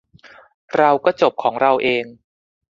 [0.75, 2.05] เราก็จบของเราเอง